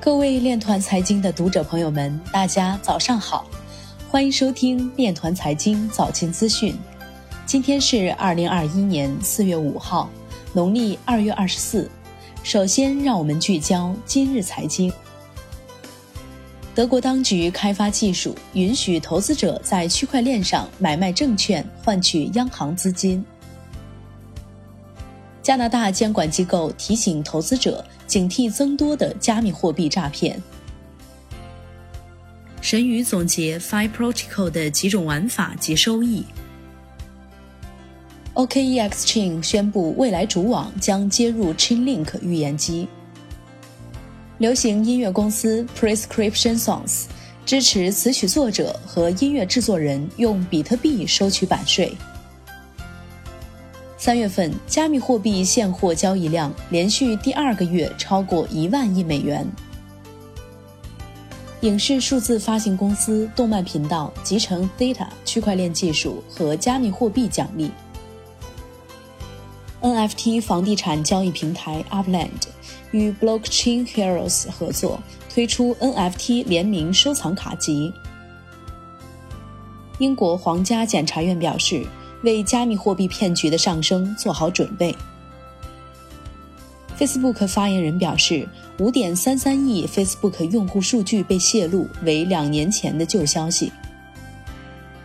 [0.00, 3.44] 各位链团财经的读者朋友们，大家早上好，
[4.08, 6.72] 欢迎收听链团财经早间资讯。
[7.44, 10.08] 今天是二零二一年四月五号，
[10.52, 11.90] 农历二月二十四。
[12.44, 14.90] 首先，让我们聚焦今日财经。
[16.76, 23.22] 德国当局开发技术，允许投资者在区块链上买卖证券，换取央行资金。
[25.48, 30.38] 加拿大监管机构提醒投资者警惕增多的加密货币诈骗。
[32.60, 36.22] 神宇总结 Fi Protocol 的几种玩法及收益。
[38.34, 42.86] OKEX Chain 宣布未来主网将接入 Chainlink 预言机。
[44.36, 47.04] 流行音乐公司 Prescription Songs
[47.46, 51.96] 支持词曲作者和音乐制作人用比特币收取版税。
[54.00, 59.44] 三月份，加密货币现货交易量连续第二个月超过一万亿美元。
[61.62, 67.72] 影视数字发行公司动漫频道集成 Theta 区块链技术和加密货币奖励。
[69.82, 72.30] NFT 房地产交易平台 Upland
[72.92, 77.92] 与 Blockchain Heroes 合作推出 NFT 联名收藏卡集。
[79.98, 81.84] 英国皇家检察院表示。
[82.22, 84.94] 为加密货币骗局的上升做好准备。
[86.98, 88.48] Facebook 发言人表示，
[88.80, 93.72] 五点三三亿 Facebook 用户数据被泄露为两年前的旧消息。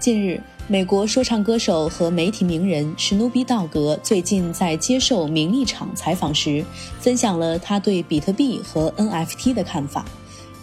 [0.00, 6.64] 近日，美国说唱歌手和媒体名人史努比道格最近在接受名利场采访时，
[7.00, 10.06] 分享了他对比特币和 NFT 的看法，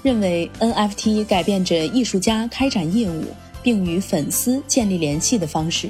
[0.01, 3.25] 认为 NFT 改变着艺术家开展业务
[3.61, 5.87] 并与粉丝建立联系的方式。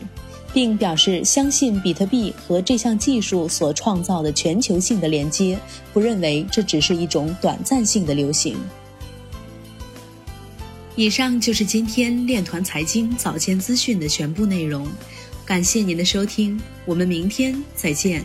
[0.53, 5.57] 并表示相信比特币和这项技术所创造的全球性的连接，
[5.94, 8.57] 不认为这只是一种短暂性的流行。
[10.95, 14.85] 以上就是今天链团财经早间资讯的全部内容，
[15.45, 18.23] 感谢您的收听，我们明天再见。